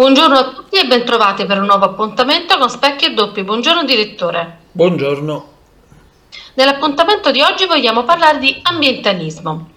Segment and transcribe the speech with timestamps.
[0.00, 3.42] Buongiorno a tutti e bentrovati per un nuovo appuntamento con Specchi e Doppi.
[3.42, 4.60] Buongiorno direttore.
[4.72, 5.48] Buongiorno.
[6.54, 9.72] Nell'appuntamento di oggi vogliamo parlare di ambientalismo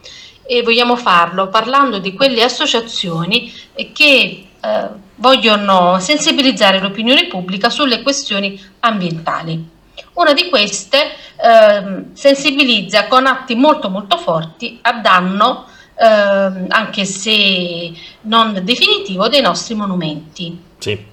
[0.48, 3.52] e vogliamo farlo parlando di quelle associazioni
[3.92, 9.72] che eh, vogliono sensibilizzare l'opinione pubblica sulle questioni ambientali.
[10.14, 11.02] Una di queste
[11.36, 15.66] eh, sensibilizza con atti molto molto forti a danno
[15.96, 20.60] eh, anche se non definitivo, dei nostri monumenti.
[20.78, 21.06] Sì.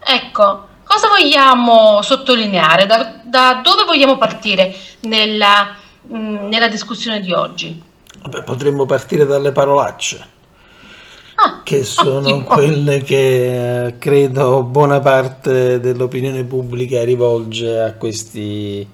[0.00, 2.86] Ecco, cosa vogliamo sottolineare?
[2.86, 7.82] Da, da dove vogliamo partire nella, mh, mm, nella discussione di oggi?
[8.22, 10.36] Vabbè, potremmo partire dalle parolacce.
[11.40, 12.44] Ah, che sono ottimo.
[12.44, 18.84] quelle che eh, credo buona parte dell'opinione pubblica rivolge a questi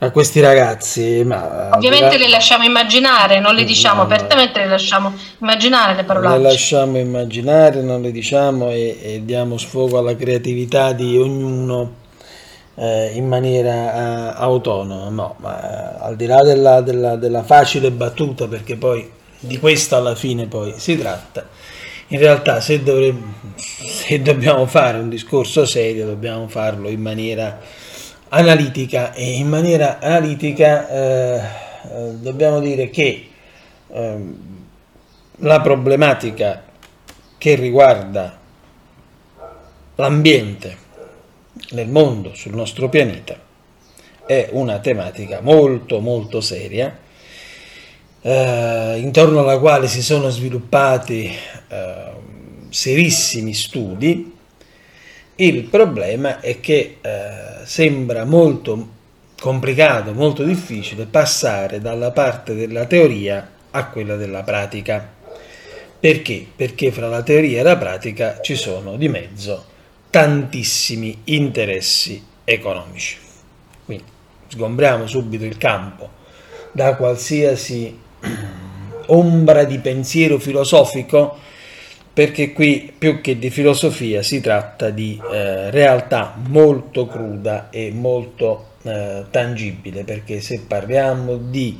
[0.00, 1.22] a questi ragazzi.
[1.24, 6.04] Ma Ovviamente le lasciamo immaginare, non le diciamo No, apertamente, le lasciamo immaginare le le
[6.04, 6.38] parolacce.
[6.38, 11.94] lasciamo immaginare, non le diciamo e, e diamo sfogo alla creatività di ognuno
[12.76, 15.08] eh, in maniera eh, autonoma.
[15.10, 19.96] No, ma eh, al di là della, della- della facile battuta, perché poi di questo
[19.96, 21.46] alla fine poi si tratta.
[22.08, 27.58] In realtà, se, dovremmo, se dobbiamo fare un discorso serio, dobbiamo farlo in maniera
[28.30, 31.40] analitica e in maniera analitica eh,
[31.82, 33.28] eh, dobbiamo dire che
[33.88, 34.48] ehm,
[35.36, 36.64] la problematica
[37.38, 38.38] che riguarda
[39.94, 40.76] l'ambiente
[41.70, 43.38] nel mondo, sul nostro pianeta,
[44.26, 46.98] è una tematica molto molto seria,
[48.22, 51.30] eh, intorno alla quale si sono sviluppati
[51.68, 52.10] eh,
[52.68, 54.38] serissimi studi.
[55.40, 58.88] Il problema è che eh, sembra molto
[59.40, 65.08] complicato, molto difficile passare dalla parte della teoria a quella della pratica.
[65.98, 66.44] Perché?
[66.54, 69.64] Perché fra la teoria e la pratica ci sono di mezzo
[70.10, 73.16] tantissimi interessi economici.
[73.86, 74.04] Quindi
[74.46, 76.10] sgombriamo subito il campo
[76.70, 77.98] da qualsiasi
[79.06, 81.38] ombra di pensiero filosofico,
[82.12, 88.70] perché qui più che di filosofia si tratta di eh, realtà molto cruda e molto
[88.82, 91.78] eh, tangibile, perché se parliamo di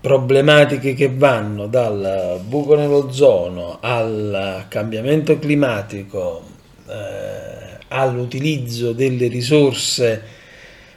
[0.00, 6.42] problematiche che vanno dal buco nell'ozono al cambiamento climatico,
[6.86, 10.22] eh, all'utilizzo delle risorse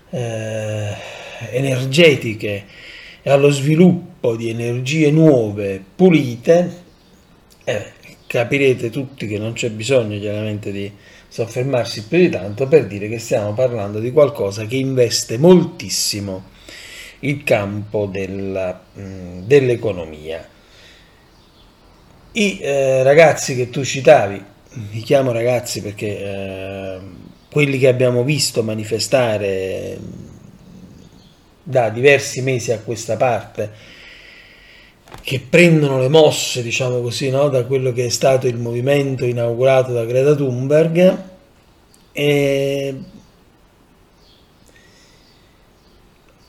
[0.09, 0.93] eh,
[1.51, 2.65] energetiche
[3.21, 6.85] e allo sviluppo di energie nuove, pulite,
[7.63, 7.93] eh,
[8.27, 10.91] capirete tutti che non c'è bisogno chiaramente di
[11.29, 16.55] soffermarsi più di tanto per dire che stiamo parlando di qualcosa che investe moltissimo
[17.19, 20.47] il campo della, dell'economia.
[22.33, 24.43] I eh, ragazzi che tu citavi,
[24.91, 26.99] li chiamo ragazzi perché eh,
[27.49, 29.97] quelli che abbiamo visto manifestare
[31.63, 33.71] da diversi mesi a questa parte,
[35.27, 39.91] che prendono le mosse, diciamo così, no, da quello che è stato il movimento inaugurato
[39.91, 41.17] da Greta Thunberg,
[42.13, 42.95] e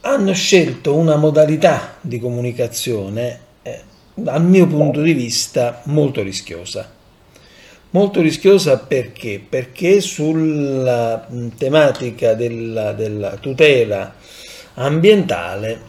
[0.02, 3.80] hanno scelto una modalità di comunicazione, eh,
[4.14, 6.88] dal mio punto di vista, molto rischiosa.
[7.90, 9.44] Molto rischiosa perché?
[9.46, 14.14] Perché sulla tematica della, della tutela
[14.74, 15.80] ambientale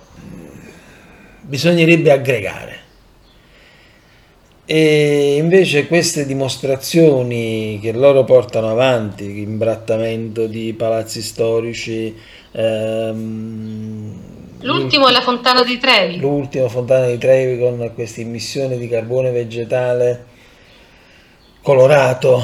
[1.41, 2.78] bisognerebbe aggregare.
[4.71, 12.15] E invece queste dimostrazioni che loro portano avanti, imbrattamento di palazzi storici,
[12.51, 14.13] ehm,
[14.59, 16.19] L'ultimo è la Fontana di Trevi.
[16.19, 20.25] l'ultima fontana di Trevi con questa immissione di carbone vegetale
[21.61, 22.43] colorato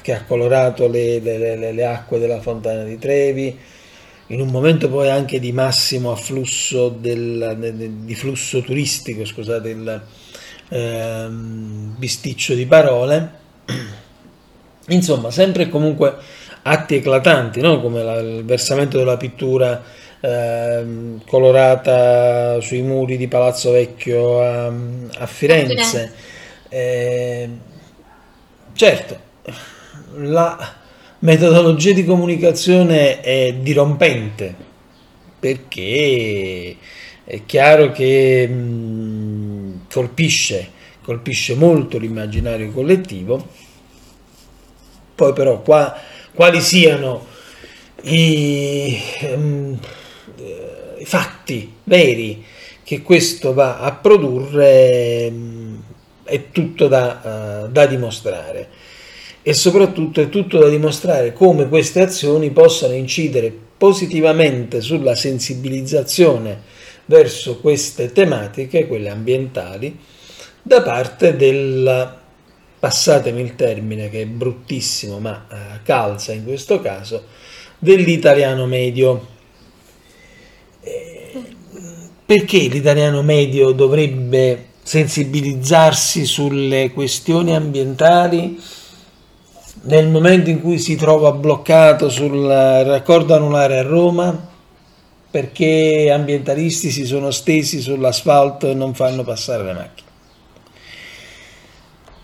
[0.00, 3.54] che ha colorato le, le- le- le acque della fontana di Trevi
[4.28, 9.68] in un momento poi anche di massimo afflusso del, de- de- di flusso turistico scusate
[9.68, 10.02] il
[10.68, 13.30] ehm, bisticcio di parole.
[14.88, 16.14] Insomma sempre e comunque
[16.62, 17.80] atti eclatanti no?
[17.80, 19.82] come la- il versamento della pittura
[20.20, 26.12] ehm, colorata sui muri di Palazzo Vecchio a, a Firenze.
[26.68, 27.48] Eh,
[28.74, 29.24] certo
[30.18, 30.74] la
[31.20, 34.54] metodologia di comunicazione è dirompente
[35.38, 36.76] perché
[37.24, 38.54] è chiaro che mh,
[39.96, 40.70] colpisce,
[41.02, 43.48] colpisce molto l'immaginario collettivo,
[45.14, 45.98] poi però qua,
[46.34, 47.24] quali siano
[48.02, 49.78] i, eh,
[50.98, 52.44] i fatti veri
[52.84, 55.82] che questo va a produrre mh,
[56.24, 58.68] è tutto da, eh, da dimostrare.
[59.42, 66.74] e soprattutto è tutto da dimostrare come queste azioni possano incidere positivamente sulla sensibilizzazione
[67.06, 69.98] verso queste tematiche, quelle ambientali,
[70.62, 72.14] da parte del,
[72.78, 77.24] passatemi il termine che è bruttissimo ma eh, calza in questo caso,
[77.78, 79.34] dell'italiano medio.
[80.82, 81.42] Eh,
[82.24, 88.60] perché l'italiano medio dovrebbe sensibilizzarsi sulle questioni ambientali
[89.82, 94.54] nel momento in cui si trova bloccato sul raccordo anulare a Roma
[95.36, 100.08] perché ambientalisti si sono stesi sull'asfalto e non fanno passare le macchine.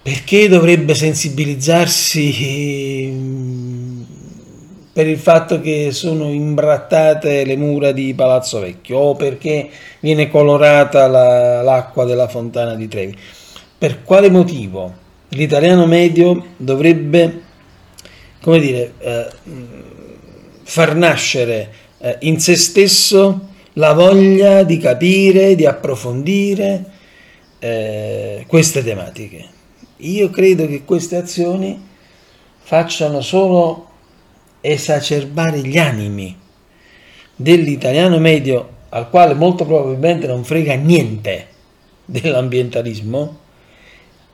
[0.00, 4.02] Perché dovrebbe sensibilizzarsi mm,
[4.94, 9.68] per il fatto che sono imbrattate le mura di Palazzo Vecchio o perché
[10.00, 13.14] viene colorata la, l'acqua della fontana di Trevi?
[13.76, 14.90] Per quale motivo
[15.28, 17.42] l'italiano medio dovrebbe
[18.40, 19.26] come dire, eh,
[20.62, 26.84] far nascere eh, in se stesso la voglia di capire, di approfondire
[27.58, 29.46] eh, queste tematiche.
[29.98, 31.80] Io credo che queste azioni
[32.58, 33.88] facciano solo
[34.60, 36.36] esacerbare gli animi
[37.34, 41.46] dell'italiano medio al quale molto probabilmente non frega niente
[42.04, 43.38] dell'ambientalismo,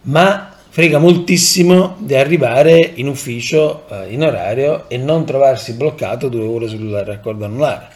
[0.03, 6.45] ma frega moltissimo di arrivare in ufficio eh, in orario e non trovarsi bloccato due
[6.45, 7.89] ore sul raccordo anulare.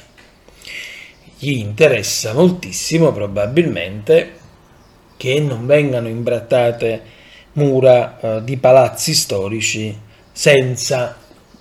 [1.39, 4.33] Gli interessa moltissimo probabilmente
[5.17, 7.03] che non vengano imbrattate
[7.53, 9.97] mura eh, di palazzi storici
[10.33, 11.17] senza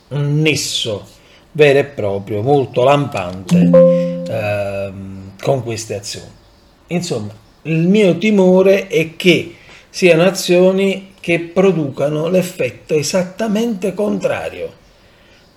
[0.08, 1.06] un nesso
[1.52, 4.92] vero e proprio, molto lampante eh,
[5.40, 6.32] con queste azioni.
[6.88, 7.32] Insomma,
[7.62, 9.58] il mio timore è che
[9.88, 14.80] siano azioni che producano l'effetto esattamente contrario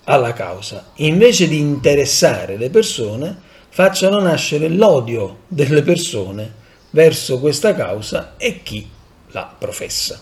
[0.05, 0.91] alla causa.
[0.97, 3.37] Invece di interessare le persone,
[3.71, 8.89] facciano nascere l'odio delle persone verso questa causa e chi
[9.33, 10.21] la professa.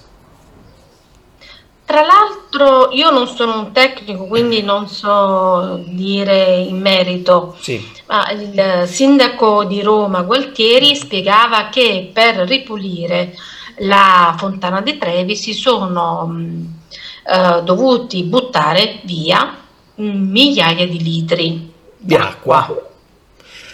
[1.85, 7.87] Tra l'altro io non sono un tecnico, quindi non so dire in merito, sì.
[8.07, 13.35] ma il sindaco di Roma Gualtieri spiegava che per ripulire
[13.83, 16.67] la Fontana di Trevi si sono mh,
[17.29, 19.59] eh, dovuti buttare via
[19.97, 22.91] migliaia di litri di acqua.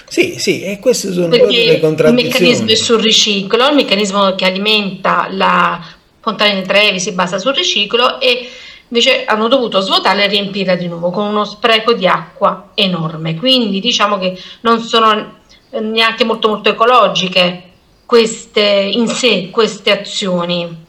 [0.07, 2.21] Sì, sì, e queste sono le contraddizioni.
[2.21, 5.81] Il meccanismo è sul riciclo, il meccanismo che alimenta la
[6.21, 8.49] Fontana di Trevi si basa sul riciclo e
[8.89, 13.37] invece hanno dovuto svuotarla e riempirla di nuovo con uno spreco di acqua enorme.
[13.37, 15.37] Quindi diciamo che non sono
[15.71, 17.68] neanche molto molto ecologiche
[18.09, 20.87] queste, in sé queste azioni?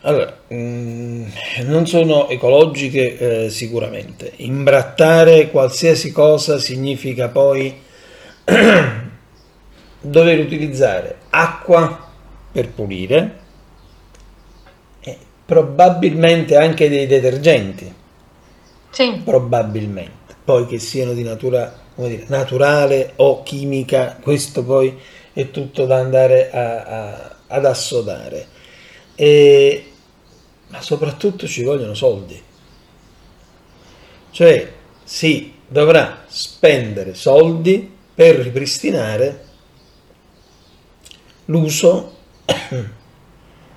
[0.00, 1.26] Allora, mh, mm,
[1.64, 4.32] non sono ecologiche eh, sicuramente.
[4.36, 7.78] Imbrattare qualsiasi cosa significa poi
[10.00, 12.10] dover utilizzare acqua
[12.50, 13.38] per pulire
[15.00, 17.94] e probabilmente anche dei detergenti.
[18.88, 19.20] Sì.
[19.22, 20.36] Probabilmente.
[20.42, 24.98] Poi che siano di natura dire, naturale o chimica, questo poi
[25.34, 28.46] è tutto da andare a, a, ad assodare.
[29.16, 29.92] E,
[30.68, 32.40] ma soprattutto ci vogliono soldi.
[34.30, 34.72] Cioè
[35.02, 39.44] si dovrà spendere soldi per ripristinare
[41.46, 42.12] l'uso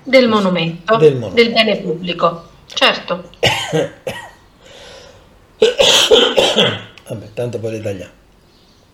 [0.04, 1.42] del monumento, del, monumento.
[1.42, 2.46] del bene pubblico.
[2.66, 3.30] Certo.
[7.08, 8.12] Vabbè, tanto poi le tagliamo.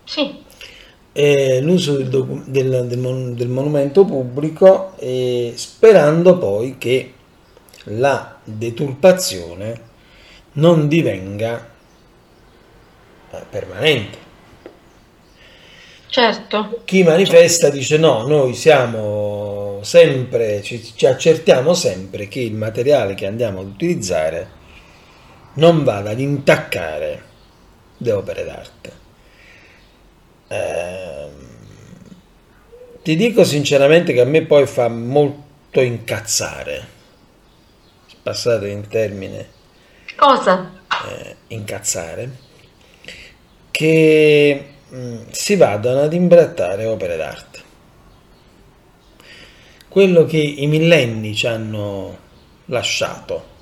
[0.04, 0.44] Sì
[1.16, 7.12] eh, l'uso del, docu- del, del, mon- del, monumento pubblico eh, sperando poi che
[7.84, 9.80] la deturpazione
[10.54, 11.70] non divenga
[13.30, 14.18] eh, permanente.
[16.08, 16.80] Certo.
[16.84, 23.26] Chi manifesta dice no, noi siamo sempre, ci, ci accertiamo sempre che il materiale che
[23.26, 24.62] andiamo ad utilizzare
[25.54, 27.22] non vada ad intaccare
[27.98, 29.03] le opere d'arte.
[30.48, 31.30] Ehm,
[33.02, 36.86] ti dico sinceramente che a me poi fa molto incazzare,
[38.22, 39.48] passate in termine.
[40.16, 40.70] Cosa?
[41.08, 42.30] Eh, incazzare,
[43.70, 47.62] che mh, mm, si vadano ad imbrattare opere d'arte.
[49.88, 52.18] Quello che i millenni ci hanno
[52.66, 53.52] lasciato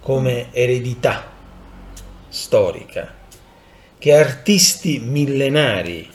[0.00, 1.26] come eredità
[2.28, 3.17] storica
[3.98, 6.08] che artisti millenari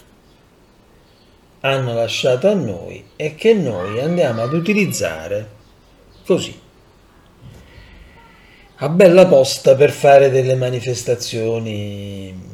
[1.62, 5.50] hanno lasciato a noi e che noi andiamo ad utilizzare
[6.26, 6.60] così.
[8.76, 12.52] a bella posta per fare delle manifestazioni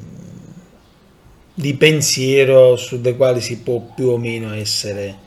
[1.54, 5.18] di pensiero sulle quali si può più o meno essere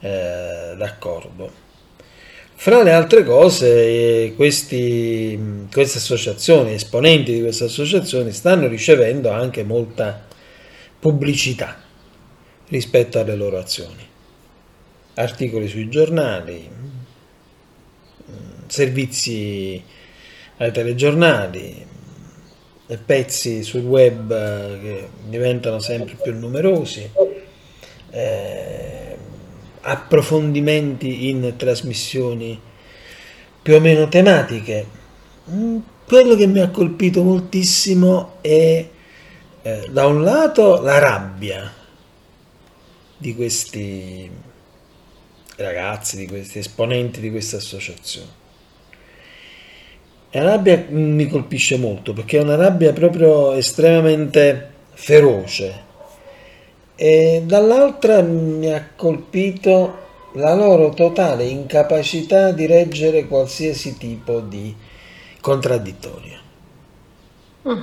[0.00, 1.66] eh, d'accordo.
[2.60, 9.62] Fra le altre cose, eh, questi, queste associazioni, esponenti di queste associazioni, stanno ricevendo anche
[9.62, 10.26] molta
[10.98, 11.80] pubblicità
[12.66, 14.04] rispetto alle loro azioni.
[15.14, 16.68] Articoli sui giornali,
[18.66, 19.80] servizi
[20.56, 21.86] ai telegiornali,
[23.06, 27.08] pezzi sul web che diventano sempre più numerosi.
[28.10, 29.07] Eh,
[29.88, 32.60] approfondimenti in trasmissioni
[33.62, 34.86] più o meno tematiche.
[35.50, 38.88] Mm, quello che mi ha colpito moltissimo è
[39.62, 41.72] eh, da un lato la rabbia
[43.16, 44.30] di questi
[45.56, 48.36] ragazzi, di questi esponenti di questa associazione.
[50.30, 55.84] La rabbia mi colpisce molto perché è una rabbia proprio estremamente feroce,
[57.00, 64.74] e dall'altra mi ha colpito la loro totale incapacità di reggere qualsiasi tipo di
[65.40, 66.38] contraddittorio.
[67.68, 67.82] Mm.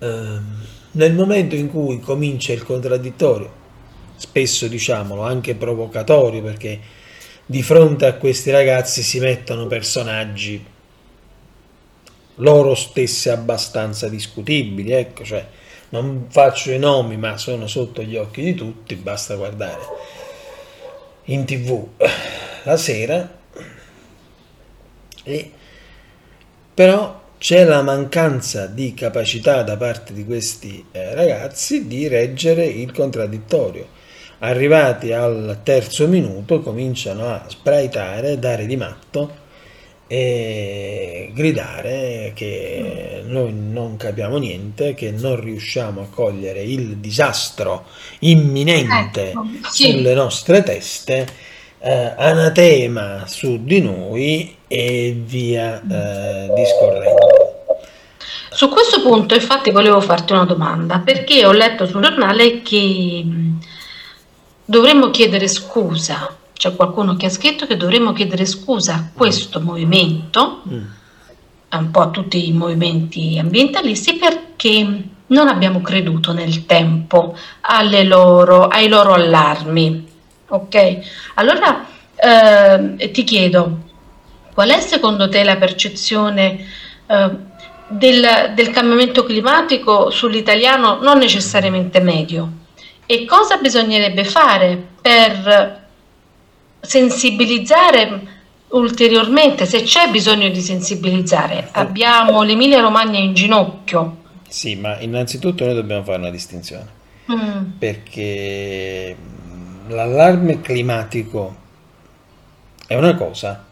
[0.00, 0.40] Eh,
[0.90, 3.52] nel momento in cui comincia il contraddittorio,
[4.16, 6.80] spesso diciamolo anche provocatorio, perché
[7.46, 10.64] di fronte a questi ragazzi si mettono personaggi
[12.34, 15.46] loro stessi abbastanza discutibili, ecco, cioè
[15.90, 19.80] non faccio i nomi ma sono sotto gli occhi di tutti, basta guardare
[21.24, 21.86] in tv
[22.64, 23.36] la sera
[25.24, 25.52] e
[26.74, 32.92] però c'è la mancanza di capacità da parte di questi eh, ragazzi di reggere il
[32.92, 33.96] contraddittorio.
[34.40, 39.46] Arrivati al terzo minuto cominciano a spraitare, dare di matto
[40.08, 47.84] e gridare che noi non capiamo niente, che non riusciamo a cogliere il disastro
[48.20, 49.90] imminente ecco, sì.
[49.90, 51.26] sulle nostre teste,
[51.78, 57.66] eh, anatema su di noi e via eh, discorrendo.
[58.50, 63.24] Su questo punto infatti volevo farti una domanda, perché ho letto sul giornale che
[64.64, 70.62] dovremmo chiedere scusa c'è qualcuno che ha scritto che dovremmo chiedere scusa a questo movimento,
[71.78, 77.36] un po' a tutti i movimenti ambientalisti, perché non abbiamo creduto nel tempo
[78.04, 80.08] loro, ai loro allarmi.
[80.48, 80.98] Ok?
[81.34, 81.86] Allora
[82.16, 83.78] eh, ti chiedo,
[84.52, 86.66] qual è secondo te la percezione
[87.06, 87.30] eh,
[87.86, 92.50] del, del cambiamento climatico sull'italiano non necessariamente medio?
[93.06, 95.86] E cosa bisognerebbe fare per
[96.80, 98.36] sensibilizzare
[98.68, 101.68] ulteriormente, se c'è bisogno di sensibilizzare.
[101.72, 104.16] Abbiamo l'Emilia Romagna in ginocchio.
[104.48, 106.86] Sì, ma innanzitutto noi dobbiamo fare una distinzione,
[107.30, 107.64] mm.
[107.78, 109.16] perché
[109.88, 111.56] l'allarme climatico
[112.86, 113.66] è una cosa,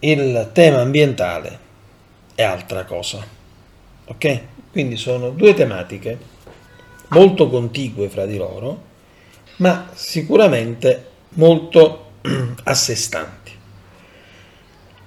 [0.00, 1.58] il tema ambientale
[2.34, 3.24] è altra cosa.
[4.06, 4.40] Ok?
[4.72, 6.18] Quindi sono due tematiche
[7.08, 8.88] molto contigue fra di loro,
[9.56, 12.12] ma sicuramente molto
[12.64, 13.52] a sé stanti.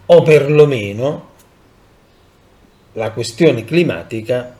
[0.06, 1.32] O perlomeno
[2.94, 4.56] la questione climatica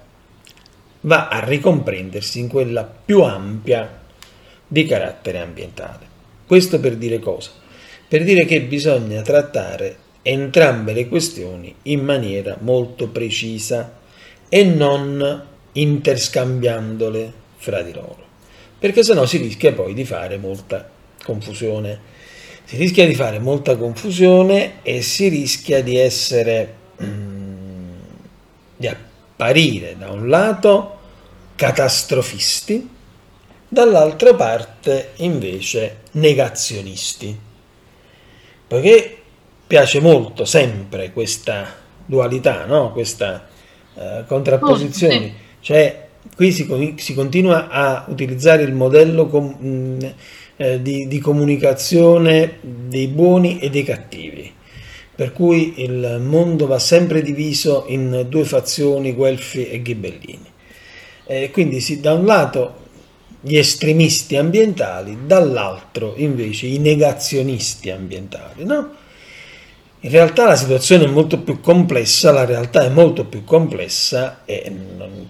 [1.02, 4.02] va a ricomprendersi in quella più ampia
[4.68, 6.12] di carattere ambientale.
[6.46, 7.52] Questo per dire cosa?
[8.08, 14.00] Per dire che bisogna trattare entrambe le questioni in maniera molto precisa
[14.48, 18.24] e non interscambiandole fra di loro,
[18.80, 20.90] perché sennò si rischia poi di fare molta
[21.24, 22.12] confusione.
[22.66, 27.92] Si rischia di fare molta confusione e si rischia di essere, mm,
[28.78, 31.00] di apparire da un lato
[31.56, 32.90] catastrofisti,
[33.68, 37.38] dall'altra parte invece negazionisti.
[38.68, 39.18] Poiché
[39.68, 42.92] piace molto sempre questa dualità, no?
[42.92, 43.48] questa
[43.94, 45.34] uh, contrapposizione, oh, sì.
[45.62, 50.00] cioè qui si, si, continua a utilizzare il modello com, mh, mm,
[50.58, 54.52] eh, di, di, comunicazione dei buoni e dei cattivi.
[55.16, 60.52] Per cui il mondo va sempre diviso in due fazioni, Guelfi e Ghibellini.
[61.26, 62.82] Eh, quindi sì, da un lato
[63.40, 68.64] gli estremisti ambientali, dall'altro invece i negazionisti ambientali.
[68.64, 68.96] No?
[70.00, 74.72] In realtà la situazione è molto più complessa, la realtà è molto più complessa e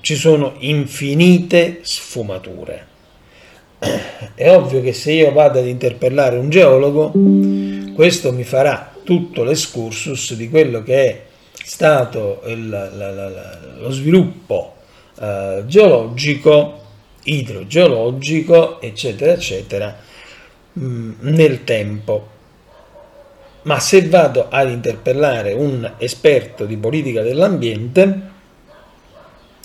[0.01, 2.92] ci sono infinite sfumature.
[4.35, 7.11] È ovvio che se io vado ad interpellare un geologo,
[7.93, 13.89] questo mi farà tutto l'escursus di quello che è stato il, la, la, la, lo
[13.91, 14.75] sviluppo
[15.19, 16.81] eh, geologico,
[17.23, 19.95] idrogeologico, eccetera, eccetera,
[20.73, 22.27] mh, mm, nel tempo.
[23.63, 28.31] Ma se vado ad interpellare un esperto di politica dell'ambiente,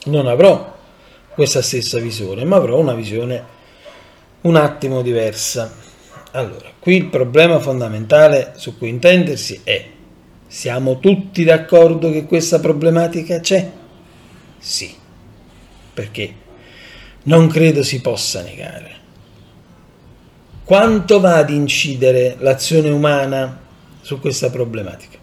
[0.05, 0.77] non avrò
[1.35, 3.57] questa stessa visione, ma avrò una visione
[4.43, 5.75] un attimo diversa.
[6.33, 9.87] Allora, qui il problema fondamentale su cui intendersi è
[10.47, 13.71] siamo tutti d'accordo che questa problematica c'è?
[14.59, 14.95] Sì,
[15.93, 16.35] perché
[17.25, 18.97] non credo si possa negare.
[20.65, 23.61] Quanto va ad incidere l'azione umana
[24.01, 25.19] su questa problematica?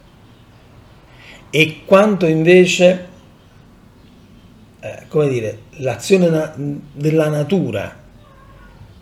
[1.49, 3.07] E quanto invece,
[4.79, 8.03] eh, come dire, l'azione na- della natura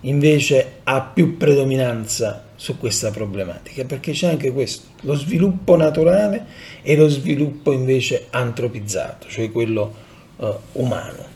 [0.03, 6.45] invece ha più predominanza su questa problematica, perché c'è anche questo, lo sviluppo naturale
[6.81, 9.93] e lo sviluppo invece antropizzato, cioè quello
[10.37, 11.31] uh, umano.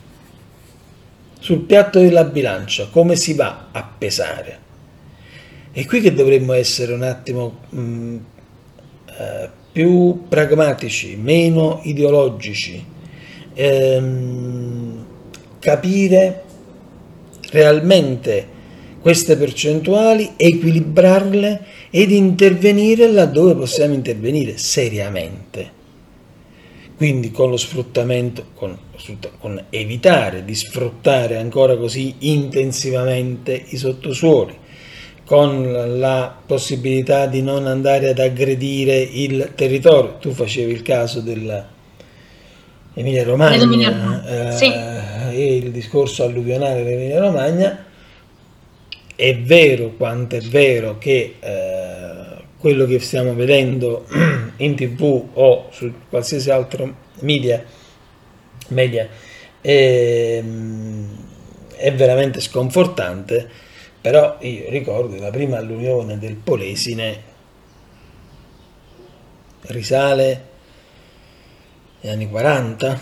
[1.38, 4.66] Sul piatto della bilancia come si va a pesare?
[5.70, 8.16] È qui che dovremmo essere un attimo mh, mm,
[9.06, 12.84] uh, più pragmatici, meno ideologici,
[13.54, 15.04] ehm,
[15.58, 16.42] capire
[17.50, 18.56] realmente
[19.00, 25.76] queste percentuali, equilibrarle ed intervenire laddove possiamo intervenire seriamente.
[26.96, 28.76] Quindi con lo sfruttamento, con,
[29.38, 34.56] con evitare di sfruttare ancora così intensivamente i sottosuoli,
[35.24, 40.16] con la possibilità di non andare ad aggredire il territorio.
[40.18, 44.72] Tu facevi il caso dell'Emilia Romagna eh, sì.
[44.72, 47.86] e il discorso alluvionale dell'Emilia Romagna
[49.20, 54.06] è vero quanto è vero che eh, quello che stiamo vedendo
[54.58, 57.64] in tv o su qualsiasi altro media,
[58.68, 59.08] media
[59.60, 60.40] è,
[61.74, 63.50] è veramente sconfortante,
[64.00, 67.22] però io ricordo la prima alluvione del Polesine.
[69.62, 70.44] Risale
[72.02, 73.00] agli anni 40,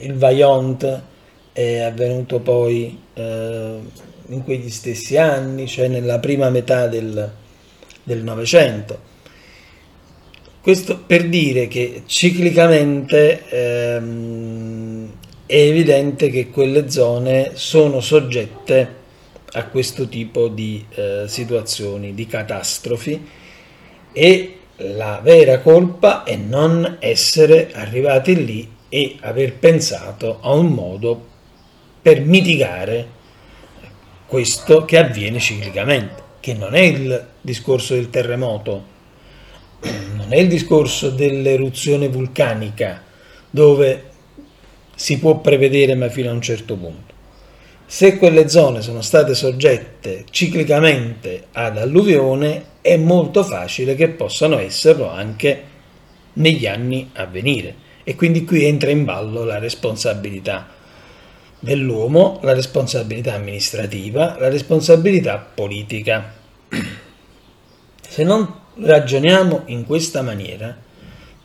[0.00, 1.14] il Vaillant
[1.56, 3.78] è avvenuto poi eh,
[4.26, 7.32] in quegli stessi anni, cioè nella prima metà del
[8.04, 9.00] Novecento.
[10.60, 15.10] Questo per dire che ciclicamente ehm,
[15.46, 18.94] è evidente che quelle zone sono soggette
[19.52, 23.26] a questo tipo di eh, situazioni, di catastrofi
[24.12, 31.34] e la vera colpa è non essere arrivati lì e aver pensato a un modo
[32.06, 33.04] per mitigare
[34.28, 38.84] questo che avviene ciclicamente, che non è il discorso del terremoto,
[40.14, 43.02] non è il discorso dell'eruzione vulcanica,
[43.50, 44.04] dove
[44.94, 47.12] si può prevedere ma fino a un certo punto.
[47.86, 55.10] Se quelle zone sono state soggette ciclicamente ad alluvione, è molto facile che possano esserlo
[55.10, 55.60] anche
[56.34, 57.74] negli anni a venire.
[58.04, 60.74] E quindi qui entra in ballo la responsabilità
[61.58, 66.34] dell'uomo, la responsabilità amministrativa, la responsabilità politica.
[68.08, 70.76] Se non ragioniamo in questa maniera,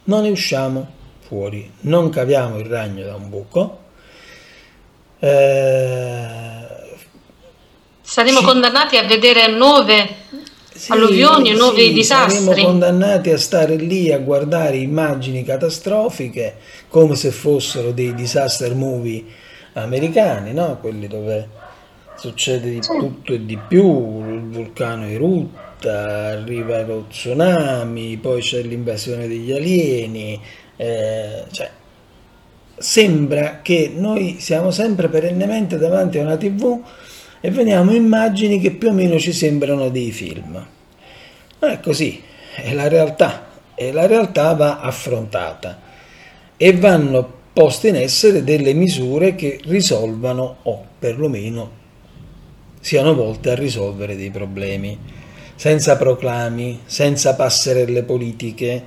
[0.06, 3.80] non ne usciamo fuori, non caviamo il ragno da un buco.
[5.20, 6.62] Eh,
[8.02, 8.46] saremo ci...
[8.46, 10.16] condannati a vedere nuove
[10.74, 12.44] sì, alluvioni, nuovi sì, disastri.
[12.44, 16.58] Saremo condannati a stare lì a guardare immagini catastrofiche
[16.90, 19.24] come se fossero dei disaster movie
[19.74, 20.78] americani, no?
[20.80, 21.48] quelli dove
[22.16, 29.28] succede di tutto e di più, il vulcano erutta, arriva lo tsunami, poi c'è l'invasione
[29.28, 30.40] degli alieni,
[30.76, 31.70] eh, cioè,
[32.78, 36.82] sembra che noi siamo sempre perennemente davanti a una tv
[37.40, 40.64] e vediamo immagini che più o meno ci sembrano dei film.
[41.60, 42.22] Non è così,
[42.56, 45.80] è la realtà e la realtà va affrontata
[46.56, 51.80] e vanno poste in essere delle misure che risolvano o perlomeno
[52.82, 54.98] siano volte a risolvere dei problemi,
[55.56, 58.84] senza proclami, senza passerelle politiche,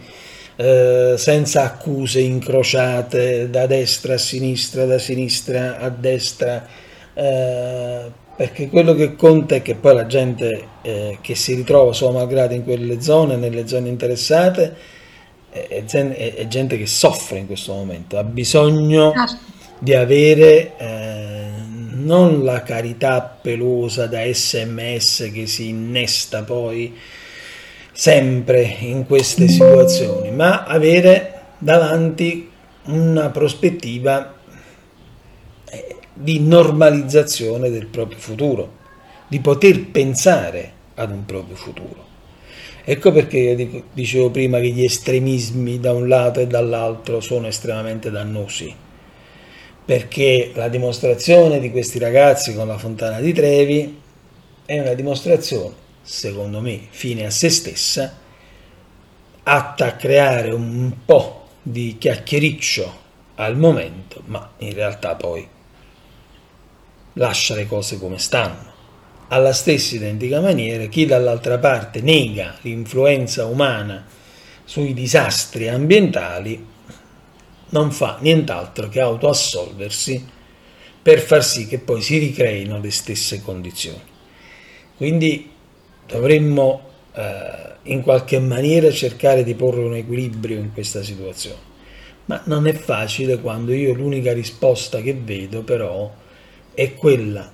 [0.57, 6.67] eh, senza accuse incrociate da destra a sinistra, da sinistra a destra,
[7.15, 12.11] eh, perché quello che conta è che poi la gente eh, che si ritrova suo
[12.11, 14.75] malgrado in quelle zone, nelle zone interessate,
[15.55, 19.39] è, è, gente che soffre in questo momento, ha bisogno certo.
[19.79, 21.51] di avere eh,
[21.93, 26.93] non la carità pelosa da sms che si innesta poi
[27.93, 32.51] sempre in queste situazioni, ma avere davanti
[32.87, 34.35] una prospettiva
[35.71, 38.73] eh, di normalizzazione del proprio futuro,
[39.29, 42.04] di poter pensare ad un proprio futuro.
[42.87, 48.11] Ecco perché io dicevo prima che gli estremismi da un lato e dall'altro sono estremamente
[48.11, 48.75] dannosi,
[49.83, 54.01] perché la dimostrazione di questi ragazzi con la fontana di Trevi
[54.67, 58.19] è una dimostrazione, secondo me, fine a se stessa,
[59.45, 63.01] atta a creare un po' di chiacchiericcio
[63.37, 65.49] al momento, ma in realtà poi
[67.15, 68.74] lascia le cose come stanno
[69.35, 74.07] alla stessa identica maniera chi dall'altra parte nega l'influenza umana
[74.65, 76.65] sui disastri ambientali
[77.71, 80.25] non fa nient'altro che autoassolversi
[81.03, 84.01] per far sì che poi si ricreino le stesse condizioni.
[84.97, 85.51] Quindi
[86.07, 91.73] dovremmo eh, in qualche maniera cercare di porre un equilibrio in questa situazione.
[92.27, 96.15] Ma non è facile quando io l'unica risposta che vedo però
[96.73, 97.54] è quella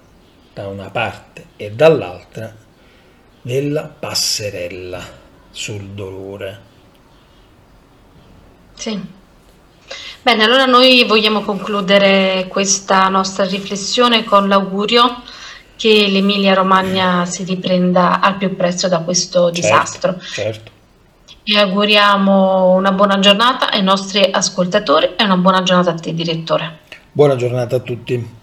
[0.60, 2.54] da una parte e dall'altra
[3.40, 5.00] della passerella
[5.50, 6.60] sul dolore.
[8.74, 9.18] Sì.
[10.22, 15.22] Bene, allora noi vogliamo concludere questa nostra riflessione con l'augurio
[15.76, 20.18] che l'Emilia Romagna si riprenda al più presto da questo certo, disastro.
[20.20, 20.70] Certo.
[21.42, 26.80] E auguriamo una buona giornata ai nostri ascoltatori e una buona giornata a te, direttore.
[27.10, 28.38] Buona giornata a tutti.